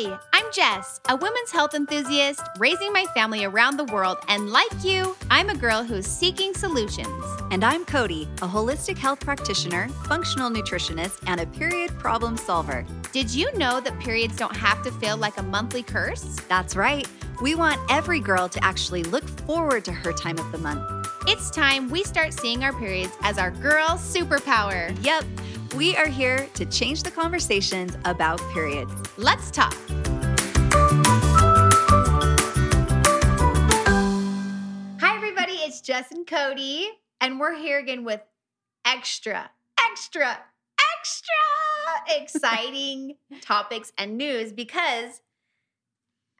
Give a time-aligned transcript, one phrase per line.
[0.00, 4.18] Hi, I'm Jess, a women's health enthusiast raising my family around the world.
[4.28, 7.24] And like you, I'm a girl who's seeking solutions.
[7.50, 12.86] And I'm Cody, a holistic health practitioner, functional nutritionist, and a period problem solver.
[13.12, 16.36] Did you know that periods don't have to feel like a monthly curse?
[16.48, 17.08] That's right.
[17.42, 21.08] We want every girl to actually look forward to her time of the month.
[21.26, 24.96] It's time we start seeing our periods as our girl superpower.
[25.04, 25.24] Yep,
[25.74, 28.92] we are here to change the conversations about periods.
[29.16, 29.74] Let's talk.
[35.00, 35.52] Hi, everybody.
[35.52, 36.88] It's Jess and Cody,
[37.20, 38.20] and we're here again with
[38.84, 40.38] extra, extra,
[40.96, 41.34] extra
[42.08, 45.20] exciting topics and news because,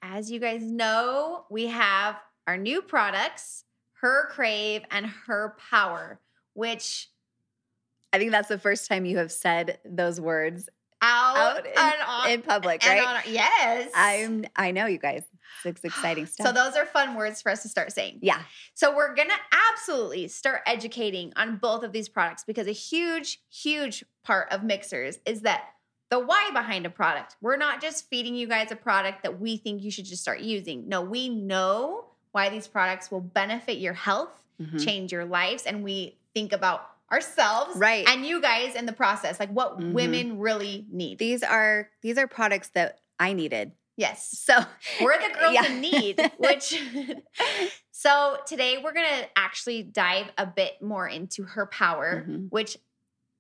[0.03, 3.65] as you guys know, we have our new products,
[4.01, 6.21] Her Crave and Her Power,
[6.55, 7.09] which
[8.13, 10.69] I think that's the first time you have said those words
[11.01, 11.73] out, out in,
[12.09, 13.03] on, in public, right?
[13.05, 13.91] on- yes.
[13.95, 15.23] I'm I know you guys.
[15.65, 16.47] It's exciting stuff.
[16.49, 18.19] So those are fun words for us to start saying.
[18.23, 18.41] yeah.
[18.75, 19.37] So we're going to
[19.73, 25.19] absolutely start educating on both of these products because a huge, huge part of mixhers
[25.27, 25.65] is that
[26.11, 27.37] the why behind a product.
[27.43, 30.41] We're not just feeding you guys a product that we think you should just start
[30.41, 30.89] using.
[30.89, 34.83] No, we know why these products will benefit your health, Mhm.
[34.85, 38.07] change your lives, and we think about ourselves Right.
[38.09, 39.93] and you guys in the process, like what Mhm.
[39.93, 41.19] women really need.
[41.19, 43.73] These are these are products that I needed.
[43.97, 44.29] yes.
[44.39, 44.59] So
[45.01, 45.67] We're the girls Yeah.
[45.67, 46.75] in need, which
[47.91, 52.51] so today we're gonna actually dive a bit more into her power, Mhm.
[52.51, 52.77] which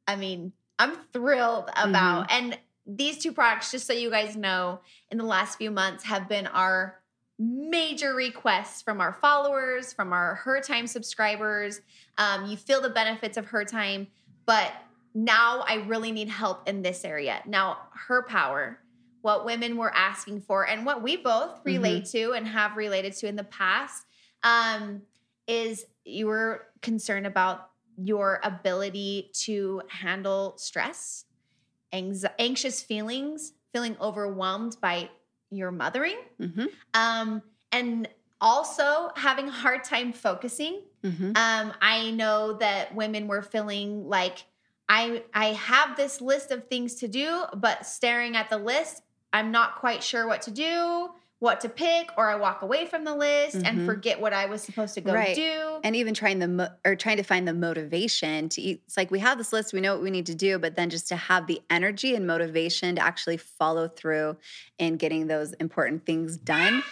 [0.07, 2.29] I mean, I'm thrilled about.
[2.31, 2.45] Mm-hmm.
[2.45, 4.81] And these two products, just so you guys know,
[5.11, 6.99] in the last few months have been our
[7.39, 11.81] major requests from our followers, from our Her Time subscribers.
[12.17, 14.09] Um, you feel the benefits of Her Time,
[14.45, 14.73] but
[15.15, 17.43] now I really need help in this area.
[17.47, 18.81] Now, Her Power,
[19.23, 23.29] what women were asking for, and what we both relate to and have related to
[23.29, 24.07] in the past,
[24.43, 25.03] um,
[25.47, 31.25] is you were concerned about your ability to handle stress,
[31.93, 35.09] anx- anxious feelings, feeling overwhelmed by
[35.51, 36.69] your mothering, Mhm.
[36.95, 37.43] um,
[37.73, 38.09] and
[38.41, 40.83] also having a hard time focusing.
[41.03, 41.37] Mhm.
[41.37, 44.45] Um, I know that women were feeling like
[44.89, 49.51] I I have this list of things to do, but staring at the list, I'm
[49.51, 53.15] not quite sure what to do, what to pick, or I walk away from the
[53.15, 53.85] list and Mhm.
[53.87, 55.37] forget what I was supposed to go Right.
[55.37, 55.81] do.
[55.85, 59.13] and even trying the mo- or trying to find the motivation to eat it's like
[59.13, 61.15] we have this list we know what we need to do but then just to
[61.15, 64.37] have the energy and motivation to actually follow through
[64.79, 66.83] in getting those important things done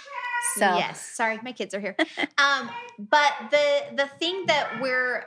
[0.54, 1.96] so yes, sorry, my kids are here.
[2.38, 5.24] um, but the the thing that we're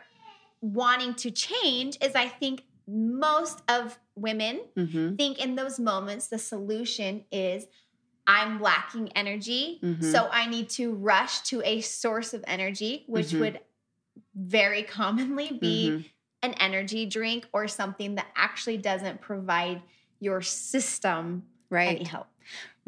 [0.61, 6.39] wanting to change is, I think most of women mhm, think in those moments the
[6.39, 7.67] solution is
[8.29, 10.03] I'm lacking energy, Mhm.
[10.03, 13.39] so I need to rush to a source of energy, which Mhm.
[13.39, 13.59] would
[14.35, 16.05] very commonly be mhm.
[16.43, 19.81] an energy drink or something that actually doesn't provide
[20.19, 22.27] your system right any help.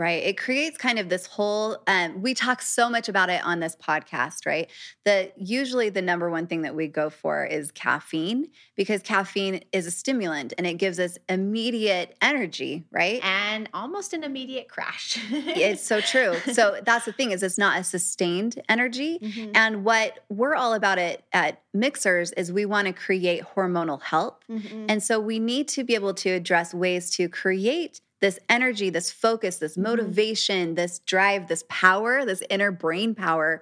[0.01, 0.23] Right.
[0.23, 3.75] It creates kind of this whole, um, we talk so much about it on this
[3.75, 4.67] podcast, right?
[5.05, 9.85] That usually the number one thing that we go for is caffeine because caffeine is
[9.85, 13.23] a stimulant and it gives us immediate energy, right?
[13.23, 15.19] And almost an immediate crash.
[15.31, 16.33] it's so true.
[16.51, 19.19] So that's the thing is it's not a sustained energy.
[19.19, 19.51] Mhm.
[19.53, 24.39] And what we're all about it at Mixhers is we want to create hormonal health.
[24.49, 24.87] Mhm.
[24.89, 29.11] And so we need to be able to address ways to create this energy, this
[29.11, 29.83] focus, this Mhm.
[29.83, 33.61] motivation, this drive, this power, this inner brain power,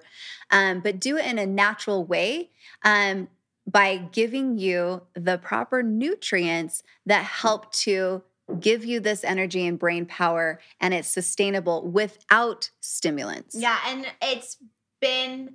[0.50, 2.50] um, but do it in a natural way
[2.84, 3.28] um,
[3.66, 8.22] by giving you the proper nutrients that help to
[8.58, 13.54] give you this energy and brain power and it's sustainable without stimulants.
[13.54, 14.56] Yeah, and it's
[15.00, 15.54] been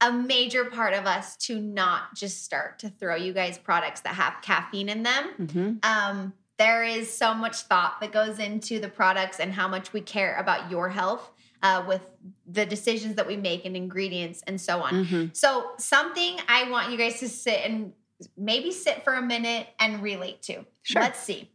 [0.00, 4.16] a major part of us to not just start to throw you guys products that
[4.16, 5.30] have caffeine in them.
[5.38, 5.84] Mhm.
[5.84, 6.34] Um,
[6.64, 10.34] there is so much thought that goes into the products and how much we care
[10.36, 11.30] about your health
[11.62, 12.00] uh, with
[12.46, 15.04] the decisions that we make and ingredients and so on.
[15.04, 15.36] Mhm.
[15.36, 17.92] So, something I want you guys to sit and
[18.38, 20.64] maybe sit for a minute and relate to.
[20.82, 21.02] Sure.
[21.02, 21.50] Let's see.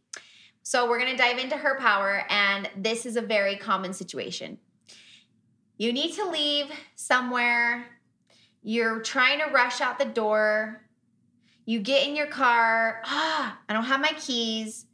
[0.62, 4.58] So, we're going to dive into her power, and this is a very common situation.
[5.76, 7.86] You need to leave somewhere,
[8.62, 10.86] you're trying to rush out the door,
[11.64, 14.86] you get in your car, ah, I don't have my keys.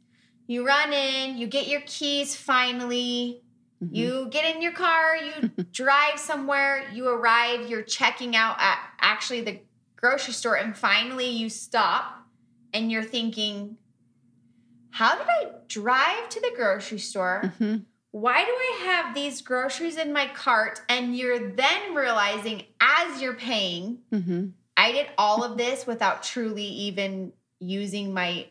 [0.47, 3.41] You run in, you get your keys finally.
[3.83, 3.89] Mhm.
[3.95, 9.41] You get in your car, you drive somewhere, you arrive, you're checking out at actually
[9.41, 9.59] the
[9.97, 12.25] grocery store, and finally you stop
[12.73, 13.77] and you're thinking,
[14.91, 17.85] how did I drive to the grocery store Mhm.
[18.11, 20.81] why do I have these groceries in my cart?
[20.89, 24.47] And you're then realizing as you're paying, Mm-hmm.
[24.75, 28.47] I did all of this without truly even using my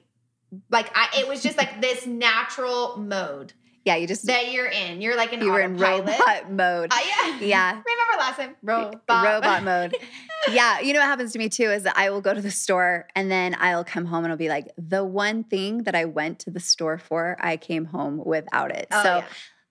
[0.70, 3.53] like I it was just like this natural mode
[3.85, 5.00] Yeah, you just that you're in.
[5.00, 6.93] You're like an you were in robot mode.
[6.93, 7.38] Uh, yeah.
[7.41, 7.70] Yeah.
[7.70, 8.56] Remember last time?
[8.62, 9.03] Robot.
[9.08, 9.97] robot mode.
[10.53, 12.53] Yeah, you know what happens to me too is that I will go to the
[12.53, 16.05] store and then I'll come home and I'll be like, the one thing that I
[16.05, 18.87] went to the store for, I came home without it.
[18.93, 19.25] Oh, so yeah.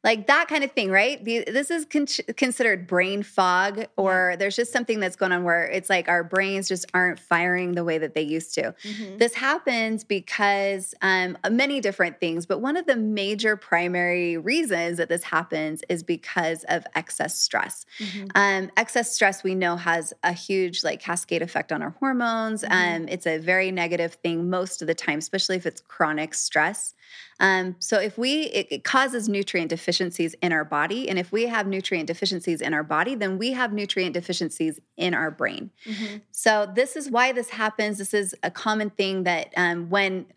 [0.06, 1.24] Like that kind of thing, right?
[1.25, 2.06] This is con-
[2.38, 6.68] considered brain fog, or there's just something that's going on where it's like our brains
[6.68, 8.75] just aren't firing the way that they used to.
[8.84, 9.18] Mhm.
[9.18, 15.10] This happens because um, many different things, but one of the major primary reasons that
[15.10, 17.86] this happens is because of excess stress.
[18.00, 18.30] Mhm.
[18.36, 22.63] Um, excess stress we know has a huge like cascade effect on our hormones.
[22.63, 22.96] Mhm.
[22.96, 26.94] Um, it's a very negative thing most of the time, especially if it's chronic stress.
[27.40, 31.48] Um, so if we it, it causes nutrient deficiencies in our body, and if we
[31.48, 35.72] have nutrient deficiencies in our body, then we have nutrient deficiencies in our brain.
[35.86, 36.22] Mhm.
[36.31, 37.98] So this is why this happens.
[37.98, 40.28] This is a common thing that um, when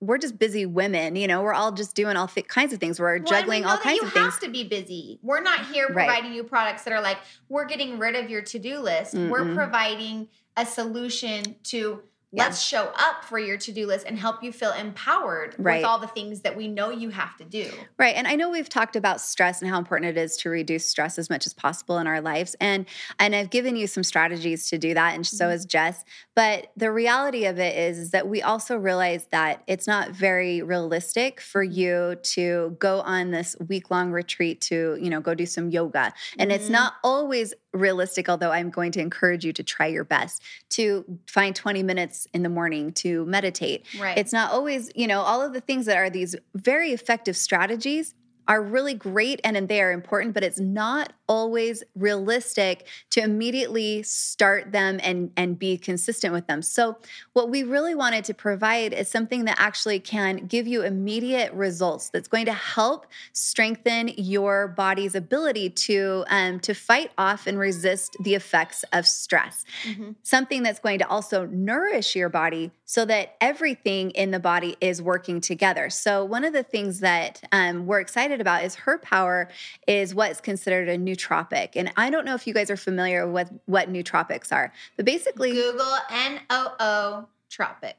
[0.00, 3.00] we're just busy women, you know, we're all just doing all th- kinds of things.
[3.00, 4.24] We're Well, and we juggling all kinds you of things.
[4.26, 5.18] have to be busy.
[5.22, 6.06] We're not here Right.
[6.06, 7.16] providing you products that are like,
[7.48, 9.14] we're getting rid of your to do list.
[9.14, 12.02] We're providing a solution to
[12.32, 12.44] Yeah.
[12.46, 15.76] let's show up for your to do list and help you feel empowered Right.
[15.76, 17.70] with all the things that we know you have to do.
[17.98, 18.16] Right.
[18.16, 21.18] And I know we've talked about stress and how important it is to reduce stress
[21.18, 22.56] as much as possible in our lives.
[22.60, 22.86] And
[23.20, 25.50] and I've given you some strategies to do that and so Mhm.
[25.50, 26.04] has Jess.
[26.34, 30.62] But the reality of it is, is that we also realize that it's not very
[30.62, 35.70] realistic for you to go on this week-long retreat to, you know, go do some
[35.70, 36.12] yoga.
[36.38, 36.70] And it's Mhm.
[36.72, 41.54] not always realistic, although I'm going to encourage you to try your best to find
[41.54, 44.18] 20 minutes in the morning to meditate Right.
[44.18, 48.14] it's not always, you know, all of the things that are these very effective strategies
[48.48, 54.70] are really great and they are important, but it's not always realistic to immediately start
[54.72, 56.62] them and and be consistent with them.
[56.62, 56.98] So
[57.32, 62.10] what we really wanted to provide is something that actually can give you immediate results
[62.10, 68.16] that's going to help strengthen your body's ability to um, to fight off and resist
[68.22, 70.14] the effects of stress Mhm.
[70.22, 75.02] something that's going to also nourish your body so that everything in the body is
[75.02, 75.90] working together.
[75.90, 79.48] So, one of the things that um, we're excited about is her power
[79.86, 81.70] is what's considered a nootropic.
[81.74, 85.52] And I don't know if you guys are familiar with what nootropics are, but basically,
[85.52, 87.96] Google N O O Tropic.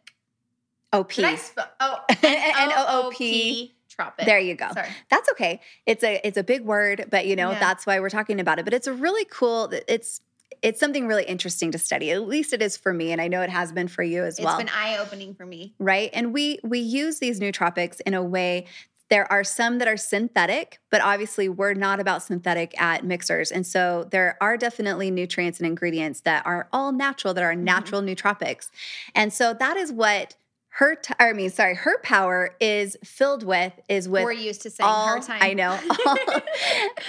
[0.93, 1.11] OP.
[1.13, 1.69] Did I spell?
[1.81, 3.73] Oh, N-O-O-P.
[3.89, 4.25] Tropic.
[4.25, 4.69] There you go.
[4.73, 4.87] Sorry.
[5.09, 5.59] That's okay.
[5.85, 7.59] It's a it's a big word, but you know Yeah.
[7.59, 8.63] that's why we're talking about it.
[8.65, 9.69] But it's a really cool.
[9.87, 10.21] It's
[10.61, 12.11] it's something really interesting to study.
[12.11, 14.37] At least it is for me, and I know it has been for you as
[14.39, 14.57] It's well.
[14.59, 15.73] It's been eye opening for me.
[15.79, 16.09] right?
[16.13, 18.65] And we we use these nootropics in a way.
[19.09, 23.51] There are some that are synthetic, but obviously we're not about synthetic at mixhers.
[23.53, 27.59] And so there are definitely nutrients and ingredients that are all natural, that are Mhm.
[27.59, 28.69] natural nootropics.
[29.15, 30.35] And so that is what
[30.77, 34.61] her, t- or I mean, sorry, her power is filled with, is with We're used
[34.61, 35.39] to saying all her time.
[35.41, 35.71] I know.
[36.05, 36.17] All,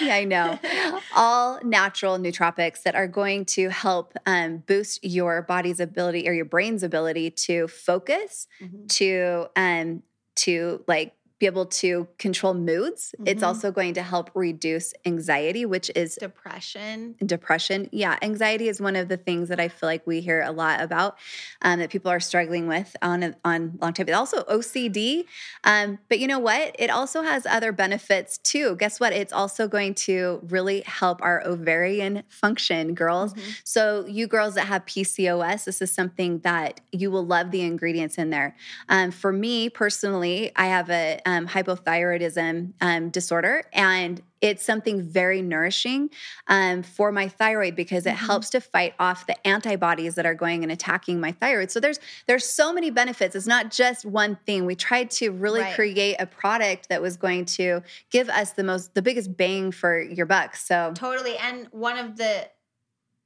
[0.01, 0.57] yeah, I know.
[1.15, 6.45] All natural nootropics that are going to help um, boost your body's ability or your
[6.45, 8.87] brain's ability to focus, Mhm.
[8.97, 10.03] to um,
[10.37, 13.15] to like be able to control moods.
[13.25, 13.47] It's Mhm.
[13.47, 17.15] also going to help reduce anxiety, which is Depression.
[17.25, 17.87] depression.
[17.91, 20.81] Yeah, anxiety is one of the things that I feel like we hear a lot
[20.81, 21.17] about
[21.61, 24.07] um, that people are struggling with on on long term.
[24.09, 25.25] It also OCD,
[25.63, 26.75] um, but you know what?
[26.77, 28.75] It also has other benefits too.
[28.75, 29.13] Guess what?
[29.13, 33.33] It's also going to really help our ovarian function, girls.
[33.33, 33.39] Mhm.
[33.63, 38.17] So you girls that have PCOS, this is something that you will love the ingredients
[38.17, 38.55] in there.
[38.89, 45.41] Um, for me personally, I have a um, hypothyroidism um, disorder, and it's something very
[45.41, 46.09] nourishing
[46.47, 48.27] um, for my thyroid because it Mhm.
[48.29, 51.69] helps to fight off the antibodies that are going and attacking my thyroid.
[51.71, 53.35] So there's there's so many benefits.
[53.35, 54.65] It's not just one thing.
[54.65, 55.75] We tried to really Right.
[55.75, 60.01] create a product that was going to give us the most the biggest bang for
[60.01, 60.55] your buck.
[60.55, 61.37] So Totally.
[61.37, 62.47] And one of the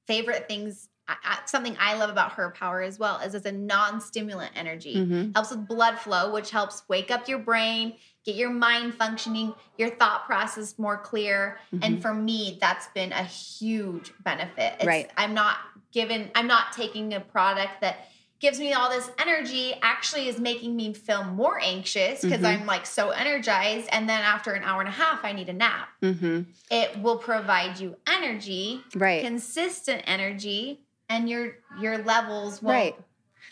[0.08, 3.52] favorite things, I, I, something I love about her power as well, is it's a
[3.52, 4.96] non stimulant energy.
[4.96, 5.36] mhm.
[5.36, 7.96] Helps with blood flow, which helps wake up your brain,
[8.26, 11.58] get your mind functioning, your thought process more clear.
[11.82, 14.76] And for me, that's been a huge benefit.
[14.76, 15.12] It's, Right.
[15.18, 15.58] I'm not
[15.92, 18.08] given, I'm not taking a product that
[18.40, 22.46] gives me all this energy actually is making me feel more anxious because Mhm.
[22.62, 25.54] I'm like so energized and then after an hour and a half I need a
[25.54, 25.88] nap.
[26.02, 26.46] Mhm.
[26.70, 29.24] It will provide you energy, right.
[29.24, 30.82] consistent energy
[31.14, 32.96] and your your levels won't Right.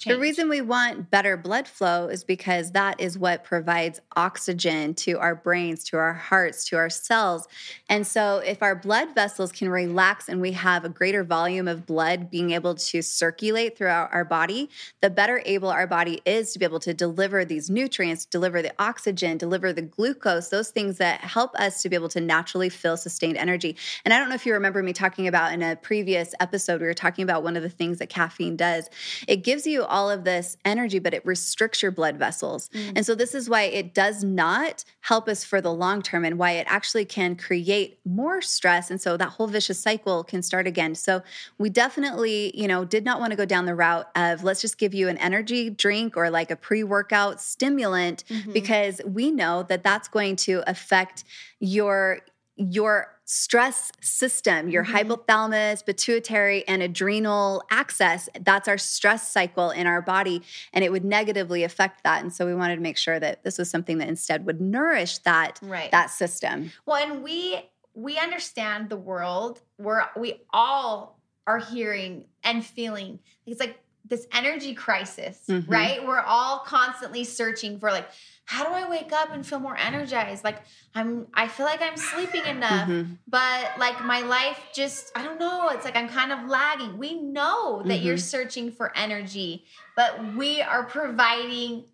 [0.02, 0.16] Change.
[0.16, 5.20] The reason we want better blood flow is because that is what provides oxygen to
[5.20, 7.48] our brains, to our hearts, to our cells.
[7.88, 11.86] And so, if our blood vessels can relax and we have a greater volume of
[11.86, 14.70] blood being able to circulate throughout our body,
[15.02, 18.74] the better able our body is to be able to deliver these nutrients, deliver the
[18.80, 22.98] oxygen, deliver the glucose, those things that help us to be able to naturally feel
[22.98, 23.76] sustained energy.
[24.04, 26.88] And I don't know if you remember me talking about in a previous episode, we
[26.88, 28.90] were talking about one of the things that caffeine does.
[29.28, 32.70] It gives you all of this energy, but it restricts your blood vessels.
[32.70, 32.94] Mm.
[32.98, 36.38] And so, this is why it does not help us for the long term and
[36.40, 38.90] why it actually can create more stress.
[38.90, 40.96] And so, that whole vicious cycle can start again.
[40.96, 41.22] So,
[41.58, 44.78] we definitely, you know, did not want to go down the route of let's just
[44.78, 48.52] give you an energy drink or like a pre workout stimulant mm-hmm.
[48.54, 51.24] because we know that that's going to affect
[51.60, 52.20] your
[52.56, 55.10] your stress system, your mm-hmm.
[55.10, 58.28] hypothalamus, pituitary, and adrenal axis.
[58.38, 60.42] That's our stress cycle in our body,
[60.74, 62.22] and it would negatively affect that.
[62.22, 65.20] And so we wanted to make sure that this was something that instead would nourish
[65.20, 65.90] that right.
[65.92, 66.74] that system.
[66.86, 69.62] Well, and we we understand the world.
[69.78, 73.20] We're we all are hearing and feeling.
[73.46, 75.72] It's like this energy crisis, mm-hmm.
[75.72, 76.06] right?
[76.06, 78.10] We're all constantly searching for like
[78.46, 80.44] how do I wake up and feel more energized?
[80.44, 83.14] Like I'm I feel like I'm sleeping enough, mm-hmm.
[83.28, 86.98] but like my life just I don't know, it's like I'm kind of lagging.
[86.98, 88.06] We know that mm-hmm.
[88.06, 89.64] you're searching for energy,
[89.96, 91.86] but we are providing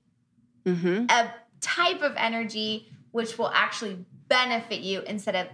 [0.66, 1.06] mm-hmm.
[1.10, 5.48] a type of energy which will actually benefit you instead of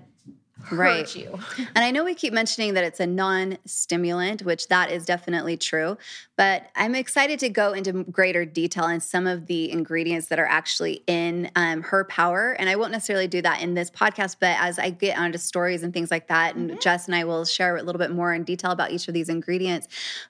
[0.72, 1.16] right.
[1.16, 1.40] you.
[1.58, 5.98] and I know we keep mentioning that it's a non-stimulant, which that is definitely true,
[6.36, 10.48] but I'm excited to go into greater detail on some of the ingredients that are
[10.48, 12.54] actually in um, her power.
[12.54, 15.84] And I won't necessarily do that in this podcast, but as I get onto stories
[15.84, 16.80] and things like that, and mm-hmm.
[16.80, 19.30] Jess and I will share a little bit more in detail about each of these
[19.30, 19.88] ingredients.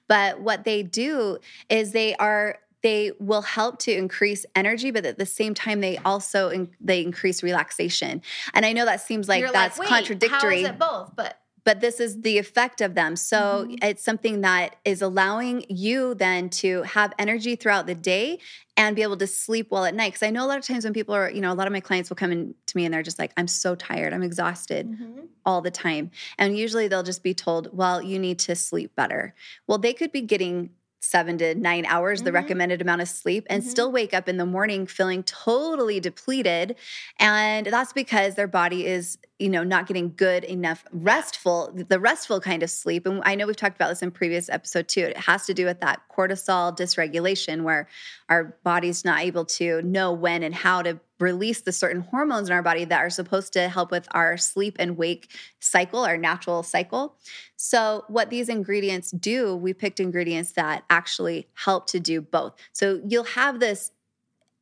[0.08, 1.38] But what they do
[1.68, 5.98] is they are they will help to increase energy but at the same time they
[5.98, 8.22] also in, they increase relaxation
[8.52, 11.40] and i know that seems like You're that's like, contradictory how is it both but
[11.64, 13.16] but this is the effect of them.
[13.16, 13.74] So mm-hmm.
[13.82, 18.38] it's something that is allowing you then to have energy throughout the day
[18.76, 20.12] and be able to sleep well at night.
[20.12, 21.72] Because I know a lot of times when people are, you know, a lot of
[21.72, 24.22] my clients will come in to me and they're just like, I'm so tired, I'm
[24.22, 25.20] exhausted mm-hmm.
[25.46, 26.10] all the time.
[26.38, 29.34] And usually they'll just be told, well, you need to sleep better.
[29.66, 30.70] Well, they could be getting
[31.04, 32.26] seven to nine hours, mm-hmm.
[32.26, 33.70] the recommended amount of sleep, and mm-hmm.
[33.70, 36.76] still wake up in the morning feeling totally depleted.
[37.18, 42.40] And that's because their body is, you know, not getting good enough restful, the restful
[42.40, 43.04] kind of sleep.
[43.04, 45.00] And I know we've talked about this in previous episode too.
[45.00, 47.88] It has to do with that cortisol dysregulation where
[48.28, 52.54] our body's not able to know when and how to release the certain hormones in
[52.54, 56.62] our body that are supposed to help with our sleep and wake cycle, our natural
[56.62, 57.16] cycle.
[57.56, 62.54] So, what these ingredients do, we picked ingredients that actually help to do both.
[62.72, 63.92] So, you'll have this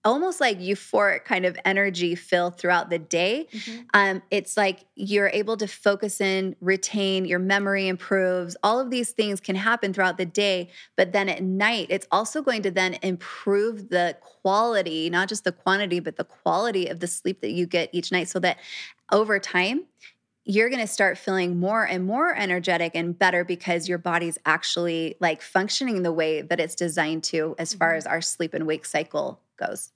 [0.04, 3.46] almost like euphoric kind of energy fill throughout the day.
[3.52, 3.80] Mm-hmm.
[3.94, 8.56] Um, it's like you're able to focus in, retain, your memory improves.
[8.62, 10.70] All of these things can happen throughout the day.
[10.96, 15.52] But then at night, it's also going to then improve the quality, not just the
[15.52, 18.58] quantity, but the quality of the sleep that you get each night so that
[19.12, 19.84] over time,
[20.44, 25.14] you're going to start feeling more and more energetic and better because your body's actually
[25.20, 27.98] like functioning the way that it's designed to as far mm-hmm.
[27.98, 29.90] as our sleep and wake cycle goes.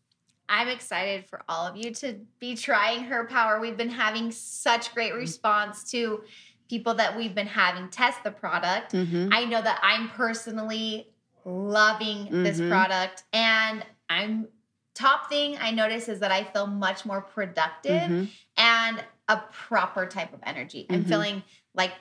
[0.48, 3.60] I'm excited for all of you to be trying her power.
[3.60, 5.20] We've been having such great mm-hmm.
[5.20, 6.22] response to
[6.68, 8.92] people that we've been having test the product.
[8.92, 9.28] Mm-hmm.
[9.32, 11.08] I know that I'm personally
[11.44, 12.42] loving mm-hmm.
[12.42, 14.48] this product and I'm
[14.94, 18.24] top thing I notice is that I feel much more productive mm-hmm.
[18.56, 20.86] and a proper type of energy.
[20.88, 21.08] I'm mm-hmm.
[21.08, 21.42] feeling
[21.74, 21.92] like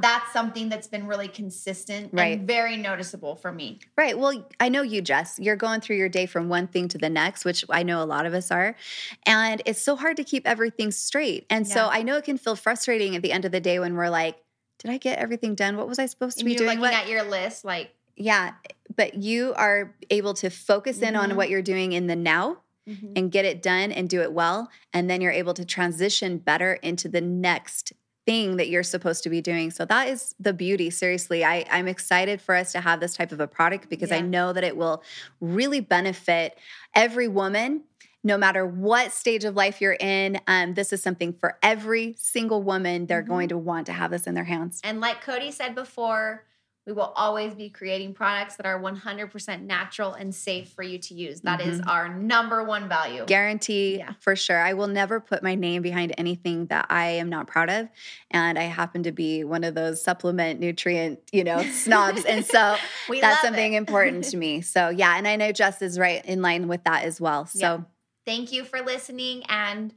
[0.00, 2.38] that's something that's been really consistent right.
[2.38, 3.80] and very noticeable for me.
[3.96, 4.18] Right.
[4.18, 5.38] Well, I know you, Jess.
[5.38, 8.04] You're going through your day from one thing to the next, which I know a
[8.04, 8.76] lot of us are.
[9.24, 11.46] And it's so hard to keep everything straight.
[11.50, 11.74] And yeah.
[11.74, 14.10] so I know it can feel frustrating at the end of the day when we're
[14.10, 14.36] like,
[14.78, 15.76] did I get everything done?
[15.76, 16.78] What was I supposed to and be doing?
[16.78, 16.94] Looking what?
[16.94, 18.52] at your list, like yeah,
[18.94, 21.30] but you are able to focus in mm-hmm.
[21.30, 23.12] on what you're doing in the now mm-hmm.
[23.14, 24.70] and get it done and do it well.
[24.92, 27.92] And then you're able to transition better into the next
[28.26, 29.70] thing that you're supposed to be doing.
[29.70, 30.90] So that is the beauty.
[30.90, 34.16] Seriously, I, I'm excited for us to have this type of a product because yeah.
[34.16, 35.02] I know that it will
[35.40, 36.58] really benefit
[36.94, 37.84] every woman.
[38.24, 42.60] No matter what stage of life you're in, um, this is something for every single
[42.60, 43.06] woman.
[43.06, 43.30] They're mm-hmm.
[43.30, 44.80] going to want to have this in their hands.
[44.82, 46.44] And like Cody said before,
[46.86, 51.14] we will always be creating products that are 100% natural and safe for you to
[51.14, 51.40] use.
[51.40, 51.88] That is Mhm.
[51.88, 53.24] our number one value.
[53.26, 54.12] Guarantee Yeah.
[54.20, 54.58] for sure.
[54.60, 57.88] I will never put my name behind anything that I am not proud of.
[58.30, 62.24] And I happen to be one of those supplement nutrient, you know, snobs.
[62.24, 62.76] And so
[63.20, 63.76] that's something it.
[63.76, 64.60] important to me.
[64.60, 67.46] So yeah, and I know Jess is right in line with that as well.
[67.46, 67.80] So Yeah.
[68.24, 69.92] Thank you for listening and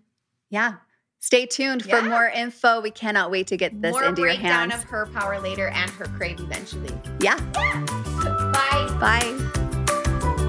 [0.49, 0.75] yeah.
[1.21, 2.79] Stay tuned for more info.
[2.79, 4.41] We cannot wait to get this more into your hands.
[4.41, 4.83] breakdown hands.
[4.83, 6.93] of her power later and her crave eventually.
[7.19, 7.37] yeah.
[7.53, 8.97] Bye.
[8.99, 10.39] Bye.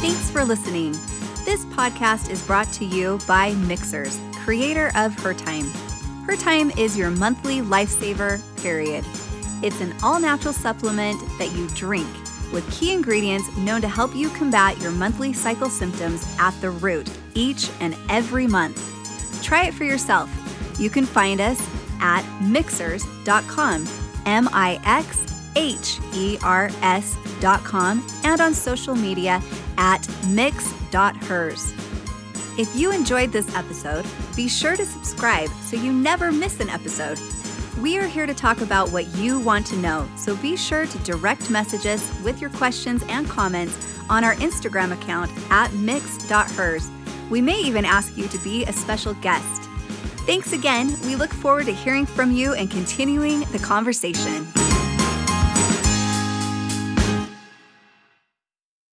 [0.00, 0.92] Thanks for listening.
[1.44, 5.66] This podcast is brought to you by Mixhers, creator of Her Time.
[6.26, 9.04] Her Time is your monthly lifesaver, period.
[9.62, 12.06] It's an all natural supplement that you drink
[12.52, 17.10] with key ingredients known to help you combat your monthly cycle symptoms at the root
[17.34, 18.80] each and every month.
[19.42, 20.30] Try it for yourself.
[20.78, 21.60] You can find us
[22.00, 23.86] at mixhers.com,
[24.26, 29.42] M I X H E R S.com, and on social media
[29.76, 31.72] at mix.hers.
[32.56, 37.18] If you enjoyed this episode, be sure to subscribe so you never miss an episode.
[37.84, 40.98] We are here to talk about what you want to know, so be sure to
[41.00, 43.76] direct message us with your questions and comments
[44.08, 46.88] on our Instagram account at mix.hers.
[47.28, 49.64] We may even ask you to be a special guest.
[50.24, 50.96] Thanks again.
[51.04, 54.46] We look forward to hearing from you and continuing the conversation.